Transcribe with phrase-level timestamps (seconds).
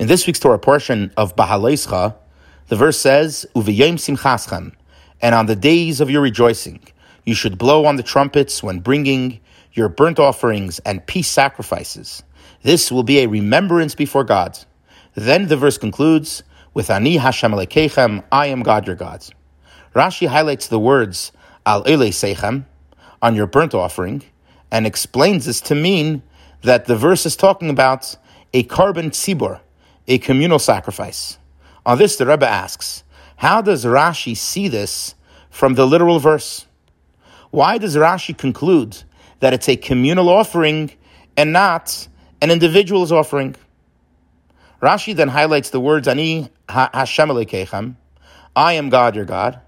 [0.00, 2.14] In this week's Torah portion of Bahaleischa,
[2.68, 4.72] the verse says, Uviyim simchaschem,
[5.20, 6.80] and on the days of your rejoicing,
[7.26, 9.40] you should blow on the trumpets when bringing
[9.74, 12.22] your burnt offerings and peace sacrifices.
[12.62, 14.58] This will be a remembrance before God.
[15.16, 19.22] Then the verse concludes with Ani Hashem Lekechem, I am God your God.
[19.94, 21.30] Rashi highlights the words
[21.66, 22.64] Al Seichem,
[23.20, 24.22] on your burnt offering,
[24.70, 26.22] and explains this to mean
[26.62, 28.16] that the verse is talking about
[28.54, 29.60] a korban tzibur,
[30.06, 31.38] a communal sacrifice.
[31.86, 33.04] On this, the Rebbe asks,
[33.36, 35.14] how does Rashi see this
[35.50, 36.66] from the literal verse?
[37.50, 39.02] Why does Rashi conclude
[39.40, 40.90] that it's a communal offering
[41.36, 42.06] and not
[42.42, 43.56] an individual's offering?
[44.82, 47.96] Rashi then highlights the words Ani Hashem Elekechem,
[48.54, 49.60] I am God your God,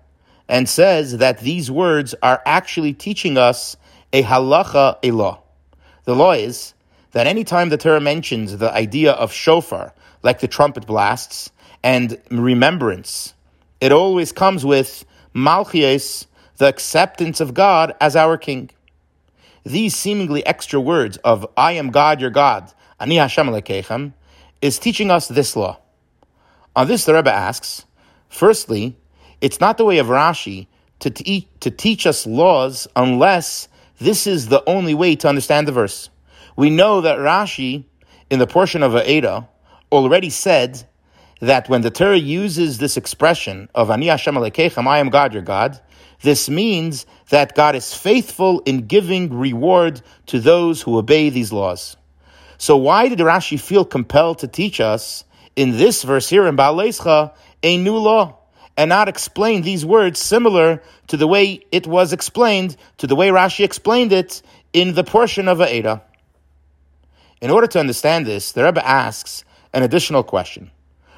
[0.49, 3.77] and says that these words are actually teaching us
[4.13, 5.43] a halacha, a law.
[6.05, 6.75] The law is
[7.13, 11.51] that anytime the Torah mentions the idea of shofar, like the trumpet blasts,
[11.83, 13.35] and remembrance.
[13.81, 15.05] It always comes with
[15.35, 16.27] malchies,
[16.59, 18.71] the acceptance of God as our king.
[19.65, 24.13] These seemingly extra words of I am God, your God, Ani Hashem Lekechem,
[24.61, 25.79] is teaching us this law.
[26.75, 27.85] On this, the Rebbe asks,
[28.29, 28.97] firstly,
[29.41, 30.69] it's not the way of Rashi
[31.01, 35.73] to, te- to teach us laws unless this is the only way to understand the
[35.73, 36.09] verse.
[36.57, 37.85] We know that Rashi,
[38.31, 39.49] in the portion of Aeda,
[39.91, 40.87] already said
[41.41, 45.43] that when the Torah uses this expression of Ani Hashem Alekechem, I am God, your
[45.43, 45.81] God,
[46.23, 51.97] this means that God is faithful in giving reward to those who obey these laws.
[52.59, 55.25] So why did Rashi feel compelled to teach us
[55.57, 57.33] in this verse here in Baalescha
[57.65, 58.39] a new law
[58.77, 63.29] and not explain these words similar to the way it was explained, to the way
[63.29, 64.43] Rashi explained it
[64.73, 66.03] in the portion of Aeda?
[67.43, 70.71] In order to understand this, the Rebbe asks an additional question.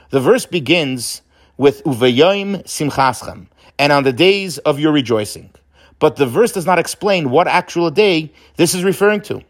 [0.09, 1.21] The verse begins
[1.59, 3.47] with Uvayim Simchaschem,
[3.79, 5.51] and on the days of your rejoicing.
[5.99, 9.43] But the verse does not explain what actual day this is referring to.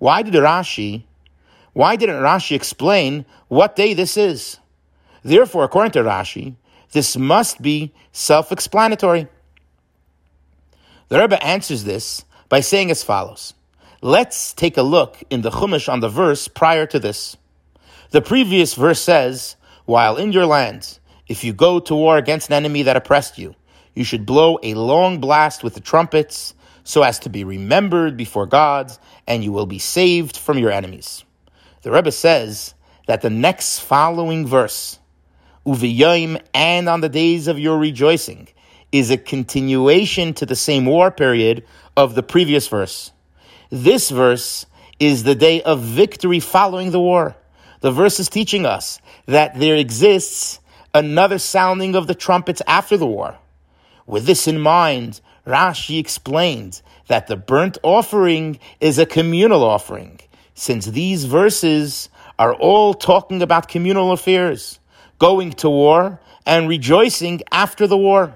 [0.00, 1.04] Why did Rashi,
[1.72, 4.58] why didn't Rashi explain what day this is?
[5.22, 6.56] Therefore, according to Rashi,
[6.90, 9.28] this must be self-explanatory.
[11.08, 13.54] The Rebbe answers this by saying as follows.
[14.04, 17.36] Let's take a look in the Chumash on the verse prior to this.
[18.10, 19.54] The previous verse says,
[19.84, 20.98] while in your land,
[21.28, 23.54] if you go to war against an enemy that oppressed you,
[23.94, 26.52] you should blow a long blast with the trumpets
[26.82, 28.90] so as to be remembered before God,
[29.28, 31.24] and you will be saved from your enemies.
[31.82, 32.74] The Rebbe says
[33.06, 34.98] that the next following verse,
[35.64, 38.48] Uviyim, and on the days of your rejoicing,
[38.90, 41.64] is a continuation to the same war period
[41.96, 43.12] of the previous verse.
[43.72, 44.66] This verse
[45.00, 47.34] is the day of victory following the war.
[47.80, 50.60] The verse is teaching us that there exists
[50.92, 53.38] another sounding of the trumpets after the war.
[54.06, 60.20] With this in mind, Rashi explained that the burnt offering is a communal offering,
[60.52, 64.80] since these verses are all talking about communal affairs,
[65.18, 68.34] going to war and rejoicing after the war.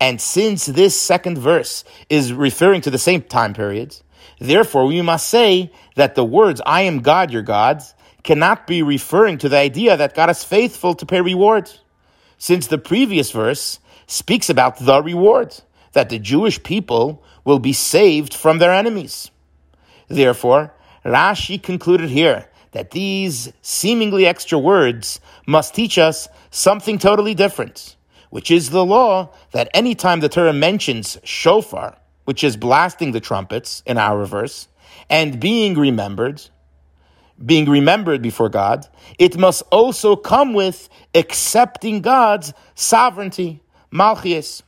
[0.00, 3.94] And since this second verse is referring to the same time period,
[4.38, 9.38] therefore we must say that the words, I am God, your gods, cannot be referring
[9.38, 11.70] to the idea that God is faithful to pay reward,
[12.38, 15.60] since the previous verse speaks about the reward,
[15.92, 19.30] that the Jewish people will be saved from their enemies.
[20.08, 27.96] Therefore, Rashi concluded here that these seemingly extra words must teach us something totally different,
[28.30, 33.82] which is the law that anytime the Torah mentions shofar, which is blasting the trumpets
[33.86, 34.68] in our verse,
[35.08, 36.42] and being remembered,
[37.44, 38.86] being remembered before God,
[39.18, 44.62] it must also come with accepting God's sovereignty, Malchias.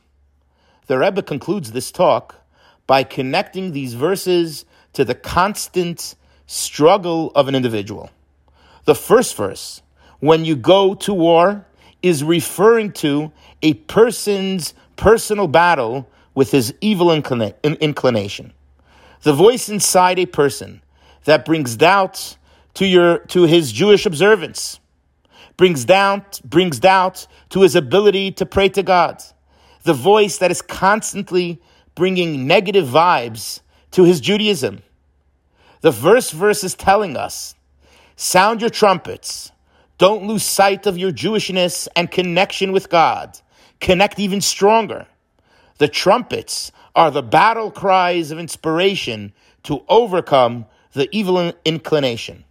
[0.87, 2.35] The Rebbe concludes this talk
[2.87, 6.15] by connecting these verses to the constant
[6.45, 8.09] struggle of an individual.
[8.85, 9.81] The first verse,
[10.19, 11.65] when you go to war,
[12.01, 18.53] is referring to a person's personal battle with his evil inclina- inclination.
[19.21, 20.81] The voice inside a person
[21.25, 22.37] that brings doubt
[22.75, 24.79] to your to his Jewish observance,
[25.57, 29.23] brings down brings doubt to his ability to pray to God.
[29.83, 31.61] The voice that is constantly
[31.95, 34.81] bringing negative vibes to his Judaism.
[35.81, 37.55] The first verse is telling us,
[38.15, 39.51] sound your trumpets.
[39.97, 43.37] Don't lose sight of your Jewishness and connection with God.
[43.79, 45.05] Connect even stronger.
[45.83, 49.33] The trumpets are the battle cries of inspiration
[49.63, 52.45] to overcome the evil inclination.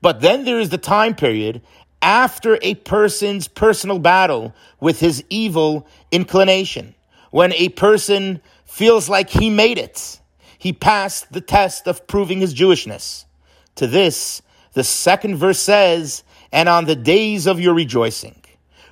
[0.00, 1.60] But then there is the time period
[2.00, 6.94] after a person's personal battle with his evil inclination,
[7.32, 10.18] when a person feels like he made it.
[10.56, 13.26] He passed the test of proving his Jewishness.
[13.74, 14.40] To this,
[14.72, 18.42] the second verse says, and on the days of your rejoicing.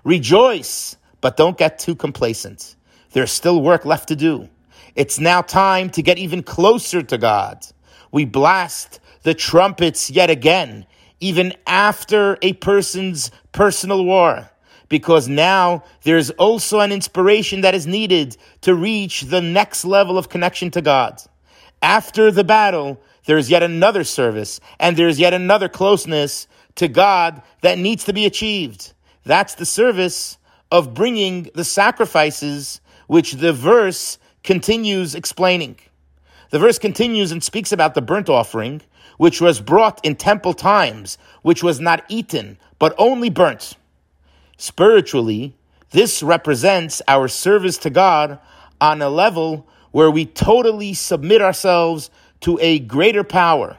[0.04, 2.76] Rejoice, but don't get too complacent.
[3.12, 4.50] There's still work left to do.
[4.94, 7.66] It's now time to get even closer to God.
[8.12, 10.84] We blast the trumpets yet again,
[11.20, 14.50] even after a person's personal war,
[14.90, 20.28] because now there's also an inspiration that is needed to reach the next level of
[20.28, 21.22] connection to God.
[21.80, 27.78] After the battle, there's yet another service and there's yet another closeness to God that
[27.78, 28.92] needs to be achieved.
[29.24, 30.36] That's the service
[30.74, 35.76] of bringing the sacrifices which the verse continues explaining.
[36.50, 38.82] The verse continues and speaks about the burnt offering,
[39.16, 43.76] which was brought in temple times, which was not eaten, but only burnt.
[44.56, 45.54] Spiritually,
[45.90, 48.40] this represents our service to God
[48.80, 52.10] on a level where we totally submit ourselves
[52.40, 53.78] to a greater power,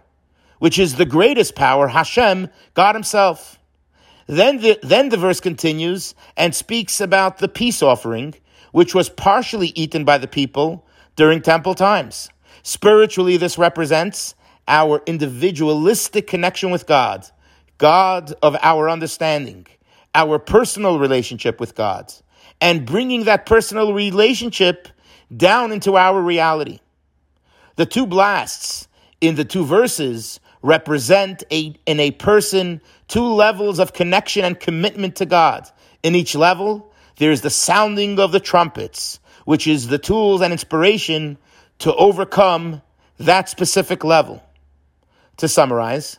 [0.60, 3.55] which is the greatest power, Hashem, God Himself.
[4.28, 8.36] Then the, then the verse continues and speaks about the peace offering,
[8.72, 10.86] which was partially eaten by the people
[11.16, 12.30] during temple times.
[12.64, 14.36] Spiritually, this represents
[14.68, 17.28] our individualistic connection with God,
[17.78, 19.68] God of our understanding,
[20.16, 22.12] our personal relationship with God,
[22.60, 24.88] and bringing that personal relationship
[25.36, 26.80] down into our reality.
[27.76, 28.88] The two blasts
[29.22, 35.16] in the two verses represent a, in a person two levels of connection and commitment
[35.18, 35.70] to God.
[36.02, 41.38] In each level, there's the sounding of the trumpets, which is the tools and inspiration
[41.80, 42.82] to overcome
[43.20, 44.44] that specific level.
[45.38, 46.18] To summarize,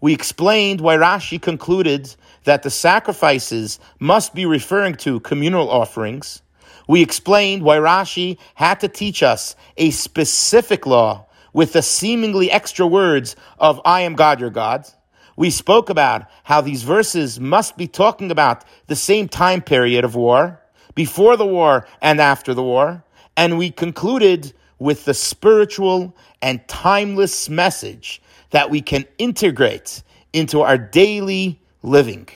[0.00, 2.14] we explained why Rashi concluded
[2.44, 6.40] that the sacrifices must be referring to communal offerings
[6.88, 12.86] we explained why Rashi had to teach us a specific law with the seemingly extra
[12.86, 14.86] words of I am God your God.
[15.36, 20.14] We spoke about how these verses must be talking about the same time period of
[20.14, 20.60] war,
[20.94, 23.04] before the war and after the war.
[23.36, 30.02] And we concluded with the spiritual and timeless message that we can integrate
[30.32, 32.28] into our daily living.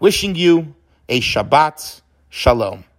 [0.00, 0.74] Wishing you
[1.08, 2.89] a Shabbat Shalom.